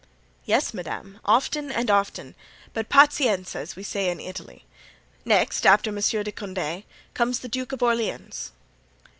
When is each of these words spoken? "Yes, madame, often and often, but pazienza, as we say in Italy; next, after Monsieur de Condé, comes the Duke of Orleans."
"Yes, 0.45 0.73
madame, 0.73 1.19
often 1.25 1.71
and 1.71 1.91
often, 1.91 2.33
but 2.73 2.89
pazienza, 2.89 3.57
as 3.59 3.75
we 3.75 3.83
say 3.83 4.09
in 4.09 4.19
Italy; 4.19 4.65
next, 5.25 5.63
after 5.63 5.91
Monsieur 5.91 6.23
de 6.23 6.31
Condé, 6.31 6.85
comes 7.13 7.37
the 7.41 7.47
Duke 7.47 7.71
of 7.71 7.83
Orleans." 7.83 8.51